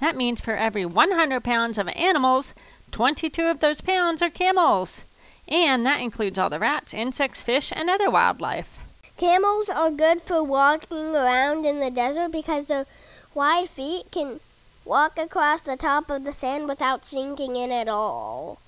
That 0.00 0.16
means 0.16 0.40
for 0.40 0.56
every 0.56 0.86
100 0.86 1.44
pounds 1.44 1.76
of 1.76 1.88
animals, 1.88 2.54
22 2.92 3.44
of 3.44 3.60
those 3.60 3.82
pounds 3.82 4.22
are 4.22 4.30
camels. 4.30 5.04
And 5.46 5.84
that 5.84 6.00
includes 6.00 6.38
all 6.38 6.48
the 6.48 6.58
rats, 6.58 6.94
insects, 6.94 7.42
fish, 7.42 7.72
and 7.76 7.90
other 7.90 8.10
wildlife. 8.10 8.81
Camels 9.16 9.68
are 9.68 9.90
good 9.90 10.20
for 10.20 10.42
walking 10.42 11.14
around 11.14 11.64
in 11.64 11.80
the 11.80 11.90
desert 11.90 12.32
because 12.32 12.68
their 12.68 12.86
wide 13.34 13.68
feet 13.68 14.10
can 14.10 14.40
walk 14.84 15.18
across 15.18 15.62
the 15.62 15.76
top 15.76 16.10
of 16.10 16.24
the 16.24 16.32
sand 16.32 16.68
without 16.68 17.04
sinking 17.04 17.56
in 17.56 17.70
at 17.70 17.88
all. 17.88 18.58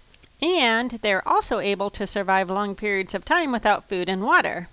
And 0.41 0.93
they're 1.03 1.27
also 1.27 1.59
able 1.59 1.91
to 1.91 2.07
survive 2.07 2.51
long 2.51 2.75
periods 2.75 3.15
of 3.15 3.25
time 3.25 3.53
without 3.53 3.89
food 3.89 4.09
and 4.09 4.23
water. 4.23 4.69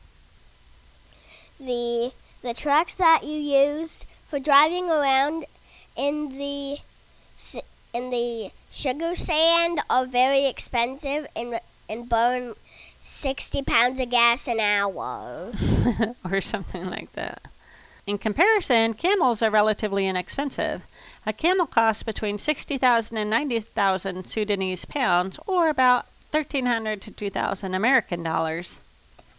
The 1.60 2.12
the 2.42 2.54
trucks 2.56 2.96
that 2.96 3.24
you 3.24 3.38
use 3.38 4.06
for 4.28 4.40
driving 4.40 4.90
around 4.90 5.46
in 5.96 6.38
the 6.38 6.78
in 7.94 8.10
the 8.10 8.52
sugar 8.72 9.16
sand 9.16 9.82
are 9.90 10.06
very 10.06 10.48
expensive 10.48 11.28
and 11.36 11.60
and 11.90 12.10
burn 12.10 12.56
60 13.02 13.64
pounds 13.64 14.00
of 14.00 14.12
gas 14.12 14.48
an 14.48 14.60
hour. 14.60 15.52
or 16.32 16.40
something 16.40 16.88
like 16.88 17.12
that. 17.14 17.42
In 18.06 18.18
comparison, 18.18 18.94
camels 18.94 19.42
are 19.42 19.50
relatively 19.50 20.08
inexpensive. 20.08 20.84
A 21.26 21.34
camel 21.34 21.66
costs 21.66 22.04
between 22.04 22.38
60,000 22.38 23.18
and 23.18 23.30
90,000 23.30 24.26
Sudanese 24.26 24.86
pounds, 24.86 25.40
or 25.48 25.70
about 25.70 26.06
1,300 26.32 27.02
to 27.02 27.12
2,000 27.12 27.74
American 27.74 28.24
dollars. 28.24 28.80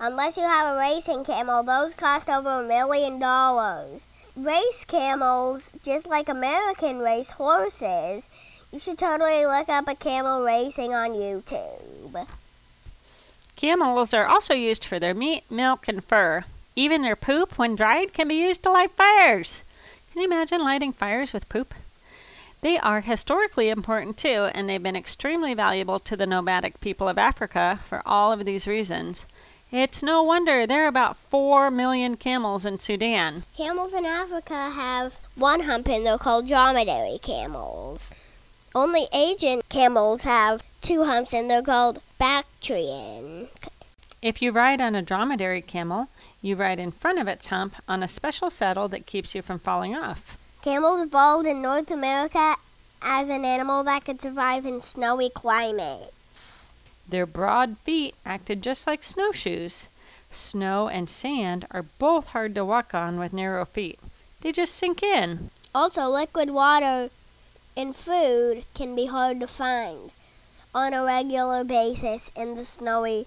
Unless 0.00 0.36
you 0.36 0.42
have 0.42 0.74
a 0.74 0.78
racing 0.78 1.24
camel, 1.24 1.62
those 1.62 1.94
cost 1.94 2.28
over 2.28 2.64
a 2.64 2.66
million 2.66 3.20
dollars. 3.20 4.08
Race 4.36 4.84
camels, 4.84 5.72
just 5.84 6.08
like 6.08 6.28
American 6.28 6.98
race 6.98 7.30
horses, 7.30 8.28
you 8.72 8.80
should 8.80 8.98
totally 8.98 9.46
look 9.46 9.68
up 9.68 9.86
a 9.86 9.94
camel 9.94 10.42
racing 10.42 10.92
on 10.92 11.10
YouTube. 11.10 12.26
Camels 13.62 14.12
are 14.12 14.26
also 14.26 14.54
used 14.54 14.84
for 14.84 14.98
their 14.98 15.14
meat, 15.14 15.48
milk, 15.48 15.86
and 15.86 16.02
fur. 16.02 16.44
Even 16.74 17.02
their 17.02 17.14
poop, 17.14 17.56
when 17.56 17.76
dried, 17.76 18.12
can 18.12 18.26
be 18.26 18.34
used 18.34 18.64
to 18.64 18.72
light 18.72 18.90
fires. 18.90 19.62
Can 20.10 20.20
you 20.20 20.26
imagine 20.26 20.64
lighting 20.64 20.92
fires 20.92 21.32
with 21.32 21.48
poop? 21.48 21.72
They 22.60 22.76
are 22.76 23.02
historically 23.02 23.68
important 23.68 24.16
too, 24.16 24.50
and 24.52 24.68
they've 24.68 24.82
been 24.82 24.96
extremely 24.96 25.54
valuable 25.54 26.00
to 26.00 26.16
the 26.16 26.26
nomadic 26.26 26.80
people 26.80 27.08
of 27.08 27.18
Africa 27.18 27.78
for 27.88 28.02
all 28.04 28.32
of 28.32 28.44
these 28.44 28.66
reasons. 28.66 29.26
It's 29.70 30.02
no 30.02 30.24
wonder 30.24 30.66
there 30.66 30.82
are 30.82 30.88
about 30.88 31.16
4 31.16 31.70
million 31.70 32.16
camels 32.16 32.66
in 32.66 32.80
Sudan. 32.80 33.44
Camels 33.56 33.94
in 33.94 34.04
Africa 34.04 34.70
have 34.70 35.20
one 35.36 35.60
hump 35.60 35.88
and 35.88 36.04
they're 36.04 36.18
called 36.18 36.48
dromedary 36.48 37.18
camels. 37.22 38.12
Only 38.74 39.06
Asian 39.12 39.62
camels 39.68 40.24
have 40.24 40.64
two 40.82 41.04
humps 41.04 41.32
and 41.32 41.48
they're 41.48 41.62
called 41.62 42.02
Bactrian. 42.18 43.48
If 44.20 44.42
you 44.42 44.52
ride 44.52 44.80
on 44.80 44.94
a 44.94 45.02
dromedary 45.02 45.62
camel, 45.62 46.08
you 46.42 46.56
ride 46.56 46.78
in 46.78 46.90
front 46.90 47.18
of 47.18 47.28
its 47.28 47.46
hump 47.46 47.74
on 47.88 48.02
a 48.02 48.08
special 48.08 48.50
saddle 48.50 48.88
that 48.88 49.06
keeps 49.06 49.34
you 49.34 49.42
from 49.42 49.58
falling 49.58 49.96
off. 49.96 50.36
Camels 50.62 51.00
evolved 51.00 51.46
in 51.46 51.62
North 51.62 51.90
America 51.90 52.56
as 53.00 53.30
an 53.30 53.44
animal 53.44 53.82
that 53.84 54.04
could 54.04 54.20
survive 54.20 54.66
in 54.66 54.80
snowy 54.80 55.30
climates. 55.30 56.74
Their 57.08 57.26
broad 57.26 57.78
feet 57.78 58.14
acted 58.24 58.62
just 58.62 58.86
like 58.86 59.02
snowshoes. 59.02 59.88
Snow 60.30 60.88
and 60.88 61.10
sand 61.10 61.66
are 61.70 61.84
both 61.98 62.28
hard 62.28 62.54
to 62.54 62.64
walk 62.64 62.94
on 62.94 63.18
with 63.18 63.32
narrow 63.32 63.64
feet. 63.64 63.98
They 64.40 64.52
just 64.52 64.74
sink 64.74 65.02
in. 65.02 65.50
Also, 65.74 66.04
liquid 66.06 66.50
water 66.50 67.10
and 67.76 67.94
food 67.94 68.64
can 68.74 68.94
be 68.94 69.06
hard 69.06 69.40
to 69.40 69.46
find 69.46 70.10
on 70.74 70.94
a 70.94 71.04
regular 71.04 71.64
basis 71.64 72.30
in 72.34 72.54
the 72.56 72.64
snowy 72.64 73.26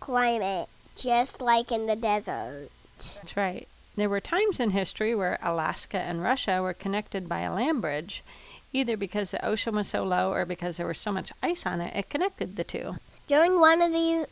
climate, 0.00 0.68
just 0.94 1.40
like 1.40 1.72
in 1.72 1.86
the 1.86 1.96
desert. 1.96 2.68
That's 2.96 3.36
right. 3.36 3.66
There 3.96 4.08
were 4.08 4.20
times 4.20 4.58
in 4.60 4.70
history 4.70 5.14
where 5.14 5.38
Alaska 5.40 5.98
and 5.98 6.22
Russia 6.22 6.60
were 6.62 6.74
connected 6.74 7.28
by 7.28 7.40
a 7.40 7.54
land 7.54 7.80
bridge, 7.80 8.22
either 8.72 8.96
because 8.96 9.30
the 9.30 9.44
ocean 9.44 9.76
was 9.76 9.88
so 9.88 10.02
low 10.02 10.32
or 10.32 10.44
because 10.44 10.76
there 10.76 10.86
was 10.86 10.98
so 10.98 11.12
much 11.12 11.32
ice 11.42 11.64
on 11.64 11.80
it, 11.80 11.94
it 11.94 12.10
connected 12.10 12.56
the 12.56 12.64
two. 12.64 12.96
During 13.28 13.60
one 13.60 13.80
of 13.80 13.92
these 13.92 14.26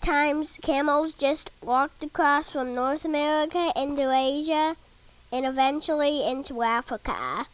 times, 0.00 0.58
camels 0.62 1.14
just 1.14 1.50
walked 1.62 2.04
across 2.04 2.50
from 2.50 2.74
North 2.74 3.04
America 3.04 3.72
into 3.74 4.12
Asia 4.12 4.76
and 5.32 5.46
eventually 5.46 6.28
into 6.28 6.62
Africa. 6.62 7.46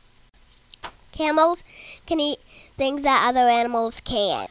Camels 1.20 1.64
can 2.06 2.18
eat 2.18 2.38
things 2.78 3.02
that 3.02 3.28
other 3.28 3.46
animals 3.46 4.00
can't, 4.00 4.50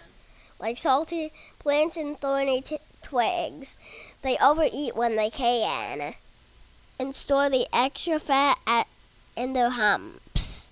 like 0.60 0.78
salty 0.78 1.32
plants 1.58 1.98
and 1.98 2.16
thorny 2.16 2.62
t- 2.62 2.78
twigs. 3.02 3.76
They 4.22 4.38
overeat 4.38 4.96
when 4.96 5.16
they 5.16 5.32
can 5.32 6.14
and 7.00 7.16
store 7.16 7.50
the 7.50 7.66
extra 7.74 8.20
fat 8.20 8.60
at, 8.68 8.86
in 9.36 9.54
their 9.54 9.72
humps. 9.72 10.70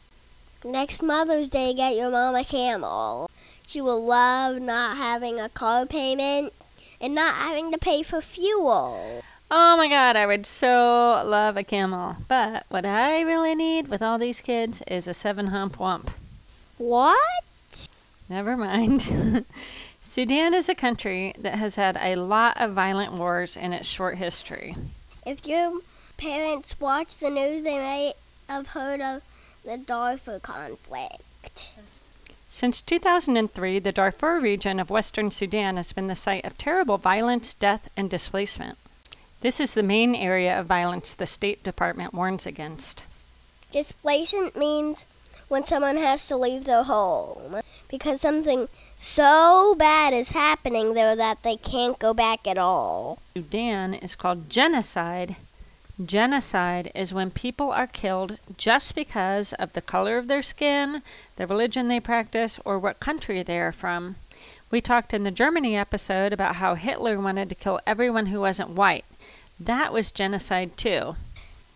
Next 0.64 1.02
Mother's 1.02 1.50
Day, 1.50 1.74
get 1.74 1.96
your 1.96 2.12
mom 2.12 2.36
a 2.36 2.44
camel. 2.44 3.32
She 3.66 3.82
will 3.82 4.06
love 4.06 4.62
not 4.62 4.98
having 4.98 5.40
a 5.40 5.50
car 5.50 5.88
payment 5.88 6.54
and 7.02 7.16
not 7.16 7.34
having 7.34 7.72
to 7.72 7.80
pay 7.80 8.04
for 8.04 8.22
fuel. 8.22 9.24
Oh 9.50 9.78
my 9.78 9.88
god, 9.88 10.18
I 10.18 10.26
would 10.26 10.46
so 10.46 11.24
love 11.26 11.56
a 11.56 11.64
camel. 11.64 12.18
But 12.28 12.66
what 12.68 12.86
I 12.86 13.22
really 13.22 13.56
need 13.56 13.88
with 13.88 14.02
all 14.02 14.18
these 14.18 14.42
kids 14.42 14.82
is 14.88 15.08
a 15.08 15.14
seven 15.14 15.48
hump 15.48 15.78
wump. 15.78 16.10
What? 16.78 17.88
Never 18.28 18.58
mind. 18.58 19.46
Sudan 20.02 20.54
is 20.54 20.68
a 20.68 20.76
country 20.76 21.34
that 21.38 21.56
has 21.56 21.76
had 21.76 21.98
a 22.02 22.16
lot 22.16 22.60
of 22.60 22.74
violent 22.74 23.14
wars 23.14 23.56
in 23.56 23.72
its 23.72 23.88
short 23.88 24.18
history. 24.18 24.76
If 25.26 25.46
your 25.48 25.80
parents 26.18 26.80
watch 26.80 27.18
the 27.18 27.30
news, 27.30 27.64
they 27.64 27.78
may 27.78 28.14
have 28.50 28.70
heard 28.70 29.00
of 29.00 29.22
the 29.64 29.78
Darfur 29.78 30.40
conflict. 30.40 31.74
Since 32.50 32.82
2003, 32.82 33.80
the 33.80 33.92
Darfur 33.92 34.40
region 34.40 34.80
of 34.80 34.90
western 34.90 35.32
Sudan 35.32 35.78
has 35.78 35.94
been 35.94 36.08
the 36.08 36.16
site 36.16 36.44
of 36.44 36.58
terrible 36.58 36.98
violence, 36.98 37.54
death, 37.54 37.90
and 37.96 38.10
displacement. 38.10 38.78
This 39.42 39.60
is 39.60 39.76
the 39.76 39.84
main 39.84 40.16
area 40.16 40.60
of 40.60 40.66
violence 40.66 41.14
the 41.14 41.28
State 41.28 41.64
Department 41.64 42.12
warns 42.12 42.48
against. 42.48 43.04
Displacement 43.72 44.58
means 44.58 45.06
when 45.48 45.64
someone 45.64 45.98
has 45.98 46.28
to 46.28 46.36
leave 46.36 46.66
their 46.66 46.84
home 46.84 47.62
because 47.88 48.20
something 48.20 48.68
so 48.96 49.76
bad 49.78 50.12
is 50.12 50.30
happening 50.30 50.96
there 50.96 51.16
that 51.16 51.44
they 51.44 51.56
can't 51.56 52.00
go 52.00 52.16
back 52.16 52.48
at 52.48 52.58
all. 52.58 53.20
Sudan 53.36 53.94
is 53.94 54.16
called 54.16 54.50
genocide. 54.50 55.36
Genocide 56.04 56.92
is 56.96 57.14
when 57.14 57.30
people 57.30 57.72
are 57.72 57.88
killed 57.88 58.40
just 58.58 58.96
because 58.96 59.54
of 59.54 59.74
the 59.74 59.82
color 59.82 60.18
of 60.18 60.28
their 60.28 60.42
skin, 60.42 61.04
the 61.36 61.46
religion 61.46 61.88
they 61.88 62.00
practice, 62.00 62.60
or 62.66 62.80
what 62.80 63.00
country 63.00 63.44
they 63.44 63.60
are 63.60 63.72
from. 63.72 64.16
We 64.72 64.82
talked 64.82 65.14
in 65.14 65.24
the 65.24 65.32
Germany 65.32 65.78
episode 65.78 66.34
about 66.34 66.56
how 66.56 66.74
Hitler 66.74 67.20
wanted 67.20 67.50
to 67.50 67.56
kill 67.56 67.80
everyone 67.86 68.28
who 68.28 68.42
wasn't 68.42 68.72
white. 68.72 69.06
That 69.60 69.92
was 69.92 70.12
genocide 70.12 70.78
too. 70.78 71.16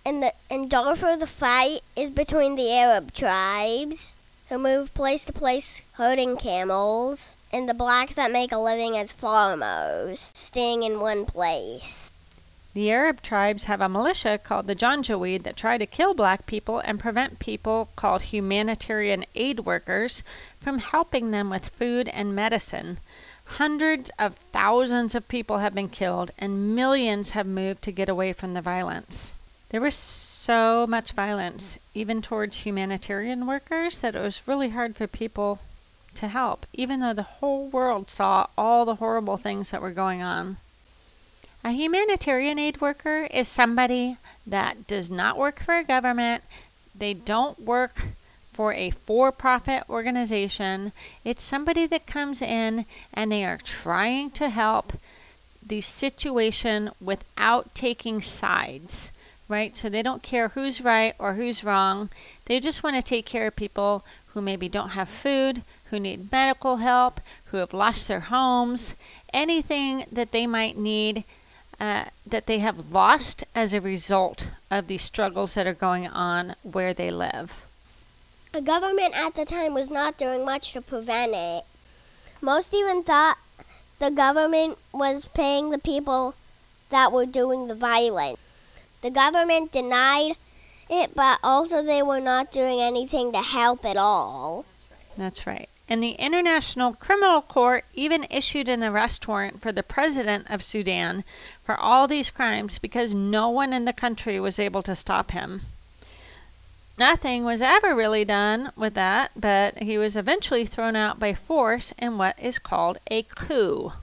And 0.05 0.23
the 0.23 0.33
in 0.49 0.67
Darfur, 0.67 1.15
the 1.17 1.27
fight 1.27 1.81
is 1.95 2.09
between 2.09 2.55
the 2.55 2.71
Arab 2.71 3.13
tribes 3.13 4.15
who 4.49 4.57
move 4.57 4.93
place 4.93 5.25
to 5.25 5.33
place 5.33 5.81
herding 5.93 6.35
camels, 6.35 7.37
and 7.53 7.69
the 7.69 7.73
blacks 7.73 8.15
that 8.15 8.31
make 8.31 8.51
a 8.51 8.57
living 8.57 8.97
as 8.97 9.13
farmers, 9.13 10.31
staying 10.35 10.83
in 10.83 10.99
one 10.99 11.25
place. 11.25 12.11
The 12.73 12.91
Arab 12.91 13.21
tribes 13.21 13.65
have 13.65 13.81
a 13.81 13.89
militia 13.89 14.37
called 14.37 14.67
the 14.67 14.75
Janjaweed 14.75 15.43
that 15.43 15.57
try 15.57 15.77
to 15.77 15.85
kill 15.85 16.13
black 16.13 16.45
people 16.45 16.79
and 16.79 16.99
prevent 16.99 17.39
people 17.39 17.89
called 17.95 18.23
humanitarian 18.23 19.25
aid 19.35 19.61
workers 19.61 20.23
from 20.61 20.79
helping 20.79 21.31
them 21.31 21.49
with 21.49 21.69
food 21.69 22.07
and 22.09 22.35
medicine. 22.35 22.99
Hundreds 23.57 24.09
of 24.17 24.35
thousands 24.35 25.13
of 25.13 25.27
people 25.27 25.57
have 25.57 25.75
been 25.75 25.89
killed 25.89 26.31
and 26.37 26.73
millions 26.73 27.31
have 27.31 27.45
moved 27.45 27.81
to 27.81 27.91
get 27.91 28.07
away 28.07 28.31
from 28.31 28.53
the 28.53 28.61
violence. 28.61 29.33
There 29.69 29.81
was 29.81 29.93
so 29.93 30.87
much 30.87 31.11
violence, 31.11 31.77
even 31.93 32.21
towards 32.21 32.61
humanitarian 32.61 33.45
workers, 33.45 33.99
that 33.99 34.15
it 34.15 34.21
was 34.21 34.47
really 34.47 34.69
hard 34.69 34.95
for 34.95 35.05
people 35.05 35.59
to 36.15 36.27
help, 36.29 36.65
even 36.73 37.01
though 37.01 37.13
the 37.13 37.23
whole 37.23 37.67
world 37.67 38.09
saw 38.09 38.47
all 38.57 38.85
the 38.85 38.95
horrible 38.95 39.37
things 39.37 39.71
that 39.71 39.81
were 39.81 39.91
going 39.91 40.21
on. 40.23 40.57
A 41.63 41.71
humanitarian 41.71 42.57
aid 42.57 42.81
worker 42.81 43.27
is 43.31 43.47
somebody 43.47 44.17
that 44.47 44.87
does 44.87 45.11
not 45.11 45.37
work 45.37 45.59
for 45.59 45.77
a 45.77 45.83
government. 45.83 46.43
They 46.95 47.13
don't 47.13 47.59
work 47.59 48.01
for 48.61 48.73
a 48.73 48.91
for 48.91 49.31
profit 49.31 49.81
organization. 49.89 50.91
It's 51.25 51.41
somebody 51.41 51.87
that 51.87 52.05
comes 52.05 52.43
in 52.43 52.85
and 53.11 53.31
they 53.31 53.43
are 53.43 53.57
trying 53.57 54.29
to 54.31 54.49
help 54.49 54.93
the 55.65 55.81
situation 55.81 56.91
without 57.01 57.73
taking 57.73 58.21
sides, 58.21 59.11
right? 59.47 59.75
So 59.75 59.89
they 59.89 60.03
don't 60.03 60.21
care 60.21 60.49
who's 60.49 60.79
right 60.79 61.15
or 61.17 61.33
who's 61.33 61.63
wrong. 61.63 62.11
They 62.45 62.59
just 62.59 62.83
want 62.83 62.97
to 62.97 63.01
take 63.01 63.25
care 63.25 63.47
of 63.47 63.55
people 63.55 64.05
who 64.27 64.41
maybe 64.41 64.69
don't 64.69 64.89
have 64.89 65.09
food, 65.09 65.63
who 65.85 65.99
need 65.99 66.31
medical 66.31 66.77
help, 66.77 67.19
who 67.45 67.57
have 67.57 67.73
lost 67.73 68.07
their 68.07 68.27
homes, 68.35 68.93
anything 69.33 70.05
that 70.11 70.31
they 70.31 70.45
might 70.45 70.77
need 70.77 71.23
uh, 71.79 72.03
that 72.27 72.45
they 72.45 72.59
have 72.59 72.91
lost 72.91 73.43
as 73.55 73.73
a 73.73 73.81
result 73.81 74.49
of 74.69 74.85
the 74.85 74.99
struggles 74.99 75.55
that 75.55 75.65
are 75.65 75.73
going 75.73 76.05
on 76.05 76.53
where 76.61 76.93
they 76.93 77.09
live. 77.09 77.65
The 78.53 78.61
government 78.61 79.15
at 79.15 79.35
the 79.35 79.45
time 79.45 79.73
was 79.73 79.89
not 79.89 80.17
doing 80.17 80.43
much 80.43 80.73
to 80.73 80.81
prevent 80.81 81.33
it. 81.33 81.63
Most 82.41 82.73
even 82.73 83.01
thought 83.01 83.37
the 83.99 84.11
government 84.11 84.77
was 84.93 85.25
paying 85.25 85.69
the 85.69 85.79
people 85.79 86.35
that 86.89 87.13
were 87.13 87.25
doing 87.25 87.67
the 87.67 87.75
violence. 87.75 88.39
The 89.01 89.09
government 89.09 89.71
denied 89.71 90.35
it, 90.89 91.15
but 91.15 91.39
also 91.41 91.81
they 91.81 92.03
were 92.03 92.19
not 92.19 92.51
doing 92.51 92.81
anything 92.81 93.31
to 93.31 93.39
help 93.39 93.85
at 93.85 93.95
all. 93.95 94.65
That's 95.17 95.47
right. 95.47 95.69
And 95.87 96.03
the 96.03 96.11
International 96.11 96.91
Criminal 96.93 97.41
Court 97.41 97.85
even 97.93 98.25
issued 98.29 98.67
an 98.67 98.83
arrest 98.83 99.27
warrant 99.29 99.61
for 99.61 99.71
the 99.71 99.83
president 99.83 100.49
of 100.49 100.61
Sudan 100.61 101.23
for 101.63 101.79
all 101.79 102.05
these 102.05 102.29
crimes 102.29 102.79
because 102.79 103.13
no 103.13 103.49
one 103.49 103.71
in 103.71 103.85
the 103.85 103.93
country 103.93 104.41
was 104.41 104.59
able 104.59 104.83
to 104.83 104.95
stop 104.95 105.31
him. 105.31 105.61
Nothing 107.01 107.45
was 107.45 107.63
ever 107.63 107.95
really 107.95 108.23
done 108.23 108.71
with 108.75 108.93
that, 108.93 109.31
but 109.35 109.79
he 109.79 109.97
was 109.97 110.15
eventually 110.15 110.67
thrown 110.67 110.95
out 110.95 111.19
by 111.19 111.33
force 111.33 111.95
in 111.97 112.19
what 112.19 112.37
is 112.39 112.59
called 112.59 112.99
a 113.09 113.23
coup. 113.23 113.93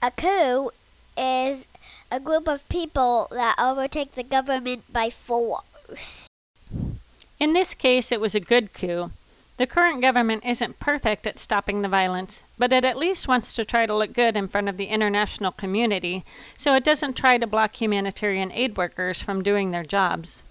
A 0.00 0.12
coup 0.12 0.70
is 1.16 1.66
a 2.12 2.20
group 2.20 2.46
of 2.46 2.68
people 2.68 3.26
that 3.32 3.56
overtake 3.58 4.12
the 4.12 4.22
government 4.22 4.84
by 4.92 5.10
force. 5.10 6.28
In 7.40 7.54
this 7.54 7.74
case, 7.74 8.12
it 8.12 8.20
was 8.20 8.36
a 8.36 8.50
good 8.54 8.72
coup. 8.72 9.10
The 9.56 9.66
current 9.66 10.00
government 10.00 10.44
isn't 10.46 10.78
perfect 10.78 11.26
at 11.26 11.40
stopping 11.40 11.82
the 11.82 11.88
violence, 11.88 12.44
but 12.56 12.72
it 12.72 12.84
at 12.84 12.96
least 12.96 13.26
wants 13.26 13.52
to 13.54 13.64
try 13.64 13.84
to 13.84 13.96
look 13.96 14.12
good 14.12 14.36
in 14.36 14.46
front 14.46 14.68
of 14.68 14.76
the 14.76 14.86
international 14.86 15.50
community, 15.50 16.22
so 16.56 16.76
it 16.76 16.84
doesn't 16.84 17.16
try 17.16 17.36
to 17.36 17.48
block 17.48 17.80
humanitarian 17.80 18.52
aid 18.52 18.76
workers 18.76 19.20
from 19.20 19.42
doing 19.42 19.72
their 19.72 19.82
jobs. 19.82 20.44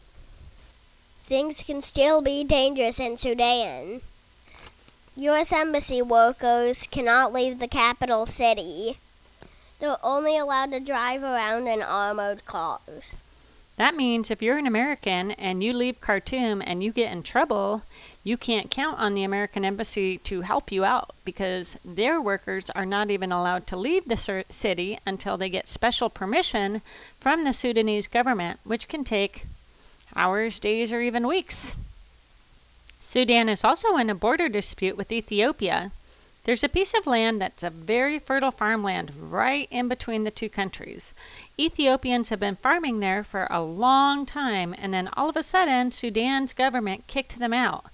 Things 1.28 1.62
can 1.62 1.82
still 1.82 2.22
be 2.22 2.46
dangerous 2.46 3.02
in 3.02 3.18
Sudan. 3.18 4.00
U.S. 5.18 5.52
Embassy 5.52 6.02
workers 6.02 6.88
cannot 6.88 7.34
leave 7.34 7.60
the 7.60 7.68
capital 7.68 8.26
city. 8.26 8.98
They're 9.80 9.98
only 10.02 10.38
allowed 10.38 10.72
to 10.72 10.80
drive 10.80 11.24
around 11.24 11.68
in 11.68 11.82
armored 11.82 12.46
cars. 12.46 13.14
That 13.76 13.98
means 13.98 14.32
if 14.32 14.42
you're 14.42 14.58
an 14.58 14.68
American 14.68 15.32
and 15.32 15.62
you 15.62 15.74
leave 15.74 16.00
Khartoum 16.00 16.64
and 16.66 16.82
you 16.82 16.94
get 16.94 17.12
in 17.12 17.24
trouble, 17.24 17.84
you 18.24 18.38
can't 18.38 18.72
count 18.72 18.98
on 18.98 19.14
the 19.14 19.26
American 19.26 19.66
Embassy 19.66 20.18
to 20.20 20.42
help 20.42 20.72
you 20.72 20.86
out 20.86 21.14
because 21.26 21.78
their 21.84 22.22
workers 22.22 22.70
are 22.70 22.86
not 22.86 23.12
even 23.12 23.34
allowed 23.34 23.68
to 23.68 23.76
leave 23.76 24.06
the 24.06 24.46
city 24.50 24.98
until 25.06 25.36
they 25.36 25.50
get 25.50 25.68
special 25.68 26.10
permission 26.10 26.82
from 27.20 27.44
the 27.44 27.52
Sudanese 27.52 28.08
government, 28.08 28.62
which 28.64 28.88
can 28.88 29.04
take 29.04 29.44
hours, 30.18 30.60
days, 30.60 30.92
or 30.92 31.00
even 31.02 31.28
weeks. 31.28 31.76
Sudan 33.02 33.48
is 33.48 33.64
also 33.64 33.96
in 33.96 34.10
a 34.10 34.16
border 34.16 34.50
dispute 34.50 34.98
with 34.98 35.12
Ethiopia. 35.12 35.92
There's 36.44 36.64
a 36.64 36.70
piece 36.70 36.94
of 36.94 37.08
land 37.08 37.42
that's 37.42 37.64
a 37.64 37.70
very 37.70 38.20
fertile 38.20 38.52
farmland 38.52 39.12
right 39.20 39.68
in 39.70 39.88
between 39.88 40.24
the 40.24 40.32
two 40.32 40.50
countries. 40.50 41.14
Ethiopians 41.60 42.30
have 42.30 42.40
been 42.40 42.56
farming 42.56 43.00
there 43.00 43.24
for 43.24 43.48
a 43.50 43.62
long 43.62 44.26
time, 44.26 44.74
and 44.78 44.94
then 44.94 45.10
all 45.16 45.30
of 45.30 45.36
a 45.36 45.44
sudden, 45.44 45.92
Sudan's 45.92 46.54
government 46.54 47.08
kicked 47.08 47.40
them 47.40 47.54
out. 47.54 47.86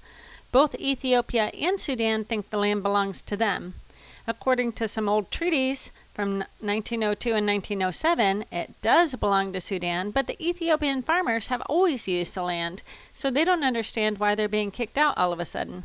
Both 0.51 0.79
Ethiopia 0.79 1.45
and 1.59 1.79
Sudan 1.79 2.25
think 2.25 2.49
the 2.49 2.57
land 2.57 2.83
belongs 2.83 3.23
to 3.23 3.35
them. 3.35 3.73
According 4.27 4.73
to 4.73 4.87
some 4.87 5.09
old 5.09 5.31
treaties 5.31 5.91
from 6.13 6.39
1902 6.59 7.33
and 7.33 7.47
1907, 7.47 8.45
it 8.51 8.79
does 8.81 9.15
belong 9.15 9.51
to 9.51 9.59
Sudan, 9.59 10.11
but 10.11 10.27
the 10.27 10.41
Ethiopian 10.45 11.01
farmers 11.01 11.47
have 11.47 11.61
always 11.61 12.07
used 12.07 12.35
the 12.35 12.43
land, 12.43 12.83
so 13.13 13.31
they 13.31 13.43
don't 13.43 13.63
understand 13.63 14.19
why 14.19 14.35
they're 14.35 14.47
being 14.47 14.69
kicked 14.69 14.97
out 14.97 15.17
all 15.17 15.33
of 15.33 15.39
a 15.39 15.45
sudden. 15.45 15.83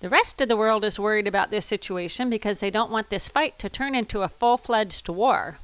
The 0.00 0.08
rest 0.08 0.40
of 0.40 0.48
the 0.48 0.56
world 0.56 0.84
is 0.84 0.98
worried 0.98 1.26
about 1.26 1.50
this 1.50 1.66
situation 1.66 2.30
because 2.30 2.60
they 2.60 2.70
don't 2.70 2.90
want 2.90 3.10
this 3.10 3.28
fight 3.28 3.58
to 3.58 3.68
turn 3.68 3.94
into 3.94 4.22
a 4.22 4.28
full 4.28 4.56
fledged 4.56 5.08
war. 5.08 5.58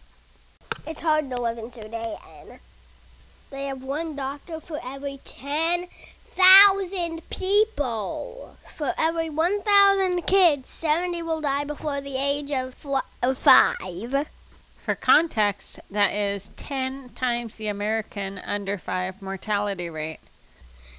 It's 0.86 1.00
hard 1.00 1.30
to 1.30 1.40
live 1.40 1.58
in 1.58 1.70
Sudan. 1.70 2.58
They 3.50 3.66
have 3.66 3.82
one 3.82 4.16
doctor 4.16 4.60
for 4.60 4.80
every 4.84 5.20
10,000 5.24 7.20
people. 7.30 8.56
For 8.82 8.94
every 8.98 9.30
1,000 9.30 10.26
kids, 10.26 10.68
70 10.68 11.22
will 11.22 11.40
die 11.40 11.62
before 11.62 12.00
the 12.00 12.16
age 12.16 12.50
of, 12.50 12.74
f- 12.84 13.04
of 13.22 13.38
5. 13.38 14.26
For 14.76 14.96
context, 14.96 15.78
that 15.88 16.12
is 16.12 16.48
10 16.56 17.10
times 17.10 17.54
the 17.54 17.68
American 17.68 18.40
under 18.40 18.76
5 18.76 19.22
mortality 19.22 19.88
rate. 19.88 20.18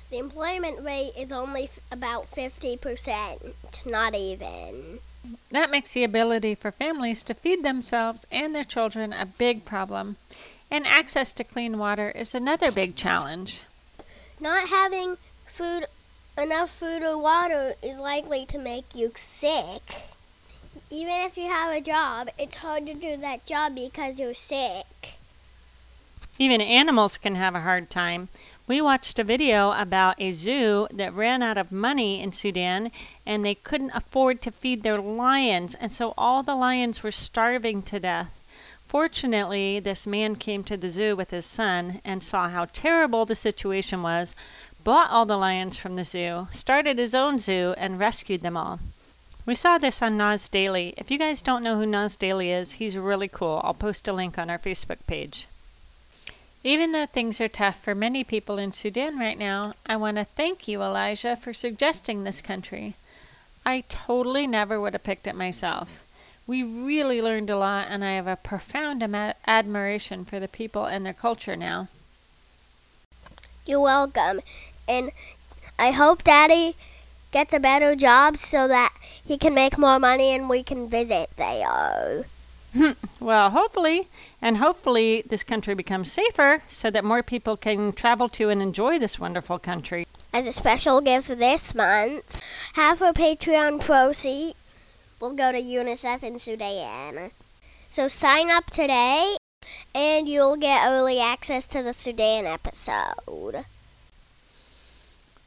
The 0.09 0.17
employment 0.17 0.81
rate 0.81 1.11
is 1.17 1.33
only 1.33 1.65
f- 1.65 1.79
about 1.91 2.31
50%, 2.31 3.51
not 3.85 4.15
even. 4.15 4.99
That 5.51 5.69
makes 5.69 5.91
the 5.91 6.05
ability 6.05 6.55
for 6.55 6.71
families 6.71 7.21
to 7.23 7.33
feed 7.33 7.63
themselves 7.63 8.25
and 8.31 8.55
their 8.55 8.63
children 8.63 9.11
a 9.11 9.25
big 9.25 9.65
problem. 9.65 10.15
And 10.71 10.87
access 10.87 11.33
to 11.33 11.43
clean 11.43 11.77
water 11.77 12.11
is 12.11 12.33
another 12.33 12.71
big 12.71 12.95
challenge. 12.95 13.63
Not 14.39 14.69
having 14.69 15.17
food 15.45 15.85
enough 16.37 16.71
food 16.71 17.03
or 17.03 17.17
water 17.17 17.73
is 17.81 17.99
likely 17.99 18.45
to 18.47 18.57
make 18.57 18.95
you 18.95 19.11
sick. 19.15 19.81
Even 20.89 21.13
if 21.21 21.37
you 21.37 21.49
have 21.49 21.71
a 21.71 21.81
job, 21.81 22.29
it's 22.37 22.57
hard 22.57 22.85
to 22.87 22.93
do 22.93 23.17
that 23.17 23.45
job 23.45 23.75
because 23.75 24.19
you're 24.19 24.33
sick. 24.33 24.85
Even 26.39 26.61
animals 26.61 27.17
can 27.17 27.35
have 27.35 27.53
a 27.53 27.61
hard 27.61 27.91
time. 27.91 28.29
We 28.65 28.81
watched 28.81 29.19
a 29.19 29.23
video 29.23 29.71
about 29.71 30.19
a 30.19 30.31
zoo 30.31 30.87
that 30.91 31.13
ran 31.13 31.43
out 31.43 31.57
of 31.57 31.71
money 31.71 32.21
in 32.21 32.31
Sudan 32.31 32.91
and 33.25 33.45
they 33.45 33.55
couldn't 33.55 33.91
afford 33.93 34.41
to 34.41 34.51
feed 34.51 34.81
their 34.81 34.99
lions, 34.99 35.75
and 35.75 35.93
so 35.93 36.13
all 36.17 36.41
the 36.41 36.55
lions 36.55 37.03
were 37.03 37.11
starving 37.11 37.83
to 37.83 37.99
death. 37.99 38.31
Fortunately, 38.87 39.79
this 39.79 40.05
man 40.05 40.35
came 40.35 40.63
to 40.65 40.77
the 40.77 40.91
zoo 40.91 41.15
with 41.15 41.31
his 41.31 41.45
son 41.45 41.99
and 42.05 42.23
saw 42.23 42.47
how 42.49 42.65
terrible 42.65 43.25
the 43.25 43.35
situation 43.35 44.01
was, 44.03 44.35
bought 44.83 45.09
all 45.09 45.25
the 45.25 45.37
lions 45.37 45.77
from 45.77 45.95
the 45.95 46.05
zoo, 46.05 46.47
started 46.51 46.97
his 46.97 47.15
own 47.15 47.39
zoo, 47.39 47.73
and 47.77 47.99
rescued 47.99 48.41
them 48.41 48.57
all. 48.57 48.79
We 49.45 49.55
saw 49.55 49.77
this 49.77 50.01
on 50.01 50.17
Nas 50.17 50.47
Daily. 50.47 50.93
If 50.97 51.11
you 51.11 51.17
guys 51.17 51.41
don't 51.41 51.63
know 51.63 51.77
who 51.77 51.85
Nas 51.85 52.15
Daily 52.15 52.51
is, 52.51 52.73
he's 52.73 52.97
really 52.97 53.27
cool. 53.27 53.61
I'll 53.63 53.73
post 53.73 54.07
a 54.07 54.13
link 54.13 54.37
on 54.37 54.49
our 54.49 54.59
Facebook 54.59 55.05
page. 55.05 55.47
Even 56.63 56.93
though 56.93 57.05
things 57.05 57.41
are 57.41 57.49
tough 57.49 57.83
for 57.83 57.93
many 57.93 58.23
people 58.23 58.57
in 58.57 58.71
Sudan 58.71 59.19
right 59.19 59.37
now, 59.37 59.73
I 59.85 59.97
want 59.97 60.15
to 60.15 60.23
thank 60.23 60.65
you, 60.67 60.81
Elijah, 60.81 61.35
for 61.35 61.53
suggesting 61.53 62.23
this 62.23 62.39
country. 62.39 62.95
I 63.65 63.83
totally 63.89 64.47
never 64.47 64.79
would 64.79 64.93
have 64.93 65.03
picked 65.03 65.27
it 65.27 65.35
myself. 65.35 66.05
We 66.47 66.63
really 66.63 67.21
learned 67.21 67.49
a 67.49 67.57
lot, 67.57 67.87
and 67.89 68.03
I 68.03 68.11
have 68.11 68.27
a 68.27 68.37
profound 68.37 69.03
ama- 69.03 69.35
admiration 69.45 70.23
for 70.23 70.39
the 70.39 70.47
people 70.47 70.85
and 70.85 71.05
their 71.05 71.13
culture 71.13 71.55
now. 71.57 71.89
You're 73.65 73.79
welcome. 73.81 74.41
And 74.87 75.11
I 75.79 75.91
hope 75.91 76.23
Daddy 76.23 76.75
gets 77.31 77.53
a 77.53 77.59
better 77.59 77.95
job 77.95 78.37
so 78.37 78.67
that 78.67 78.93
he 79.01 79.37
can 79.37 79.53
make 79.53 79.77
more 79.77 79.99
money 79.99 80.29
and 80.35 80.49
we 80.49 80.63
can 80.63 80.89
visit 80.89 81.29
there. 81.35 82.25
Hmm. 82.73 82.91
well, 83.19 83.51
hopefully, 83.51 84.07
and 84.41 84.57
hopefully 84.57 85.23
this 85.27 85.43
country 85.43 85.75
becomes 85.75 86.11
safer 86.11 86.63
so 86.69 86.89
that 86.89 87.05
more 87.05 87.21
people 87.21 87.55
can 87.55 87.93
travel 87.93 88.27
to 88.29 88.49
and 88.49 88.61
enjoy 88.61 88.97
this 88.97 89.19
wonderful 89.19 89.59
country. 89.59 90.07
As 90.33 90.47
a 90.47 90.51
special 90.51 90.99
gift 90.99 91.27
this 91.27 91.75
month, 91.75 92.41
half 92.73 93.01
of 93.01 93.13
Patreon 93.13 93.85
proceeds 93.85 94.57
will 95.19 95.33
go 95.33 95.51
to 95.51 95.61
UNICEF 95.61 96.23
in 96.23 96.39
Sudan. 96.39 97.29
So 97.91 98.07
sign 98.07 98.49
up 98.49 98.65
today 98.71 99.37
and 99.93 100.27
you'll 100.27 100.57
get 100.57 100.87
early 100.87 101.19
access 101.19 101.67
to 101.67 101.83
the 101.83 101.93
Sudan 101.93 102.45
episode. 102.47 103.65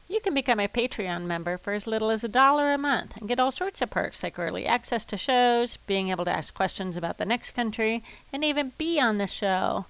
You 0.09 0.21
can 0.21 0.33
become 0.33 0.59
a 0.59 0.69
Patreon 0.69 1.23
member 1.23 1.57
for 1.57 1.73
as 1.73 1.85
little 1.85 2.09
as 2.09 2.23
a 2.23 2.29
dollar 2.29 2.73
a 2.73 2.77
month 2.77 3.17
and 3.17 3.27
get 3.27 3.39
all 3.39 3.51
sorts 3.51 3.81
of 3.81 3.89
perks 3.89 4.23
like 4.23 4.39
early 4.39 4.65
access 4.65 5.03
to 5.05 5.17
shows, 5.17 5.77
being 5.85 6.09
able 6.09 6.23
to 6.25 6.31
ask 6.31 6.53
questions 6.53 6.95
about 6.95 7.17
the 7.17 7.25
next 7.25 7.51
country, 7.51 8.03
and 8.31 8.43
even 8.43 8.71
be 8.77 9.01
on 9.01 9.17
the 9.17 9.27
show. 9.27 9.85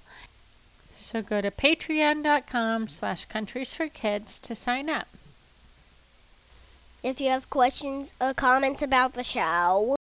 So 0.93 1.21
go 1.21 1.41
to 1.41 1.51
patreon.com 1.51 2.88
slash 2.88 3.25
countries 3.25 3.75
for 3.75 3.88
kids 3.88 4.39
to 4.39 4.56
sign 4.56 4.89
up. 4.89 5.08
If 7.03 7.21
you 7.21 7.30
have 7.30 7.51
questions 7.51 8.12
or 8.19 8.34
comments 8.34 8.82
about 8.82 9.13
the 9.13 9.23
show, 9.23 9.95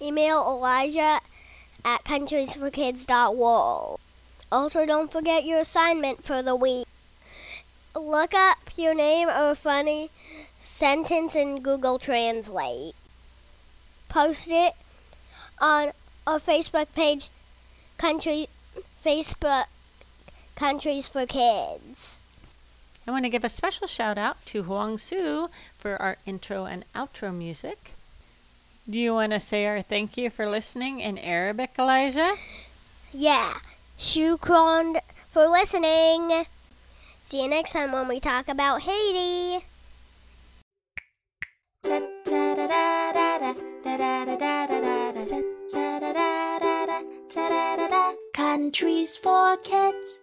email 0.00 0.42
Elijah 0.42 1.20
at 1.84 2.02
countriesforkids.world. 2.02 4.00
Also, 4.50 4.84
don't 4.84 5.12
forget 5.12 5.44
your 5.44 5.60
assignment 5.60 6.24
for 6.24 6.42
the 6.42 6.56
week. 6.56 6.86
Look 7.94 8.32
up 8.34 8.58
your 8.76 8.94
name 8.94 9.28
or 9.28 9.50
a 9.50 9.54
funny 9.54 10.10
sentence 10.62 11.34
in 11.36 11.60
Google 11.60 11.98
Translate. 11.98 12.94
Post 14.08 14.48
it 14.50 14.72
on 15.60 15.92
our 16.26 16.38
Facebook 16.38 16.92
page, 16.94 17.28
Country 17.98 18.48
Facebook 19.04 19.64
Countries 20.54 21.08
for 21.08 21.26
Kids. 21.26 22.20
I 23.06 23.10
want 23.10 23.24
to 23.24 23.30
give 23.30 23.44
a 23.44 23.48
special 23.48 23.86
shout 23.86 24.16
out 24.16 24.44
to 24.46 24.62
Huang 24.62 24.96
Su 24.96 25.50
for 25.76 26.00
our 26.00 26.16
intro 26.24 26.64
and 26.64 26.84
outro 26.94 27.34
music. 27.34 27.92
Do 28.88 28.98
you 28.98 29.14
want 29.14 29.32
to 29.32 29.40
say 29.40 29.66
our 29.66 29.82
thank 29.82 30.16
you 30.16 30.30
for 30.30 30.48
listening 30.48 31.00
in 31.00 31.18
Arabic, 31.18 31.72
Elijah? 31.78 32.34
Yeah. 33.12 33.58
Shukran 33.98 34.98
for 35.28 35.46
listening. 35.46 36.46
See 37.24 37.40
you 37.40 37.48
next 37.48 37.72
time 37.72 37.92
when 37.92 38.08
we 38.08 38.18
talk 38.18 38.48
about 38.48 38.82
Haiti. 38.82 39.64
Countries 48.34 49.16
for 49.16 49.56
kids. 49.58 50.21